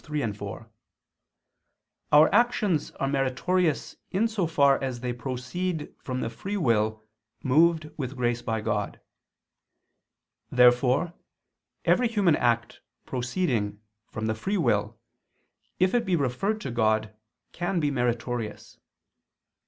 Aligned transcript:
3, 0.03 0.31
4), 0.31 0.67
our 2.11 2.33
actions 2.33 2.89
are 2.99 3.07
meritorious 3.07 3.97
in 4.09 4.27
so 4.27 4.47
far 4.47 4.83
as 4.83 5.01
they 5.01 5.13
proceed 5.13 5.93
from 5.99 6.21
the 6.21 6.29
free 6.31 6.57
will 6.57 7.03
moved 7.43 7.87
with 7.97 8.15
grace 8.17 8.41
by 8.41 8.61
God. 8.61 8.99
Therefore 10.49 11.13
every 11.85 12.07
human 12.07 12.35
act 12.35 12.81
proceeding 13.05 13.79
from 14.07 14.25
the 14.25 14.33
free 14.33 14.57
will, 14.57 14.97
if 15.77 15.93
it 15.93 16.03
be 16.03 16.15
referred 16.15 16.59
to 16.61 16.71
God, 16.71 17.15
can 17.51 17.79
be 17.79 17.91
meritorious. 17.91 18.79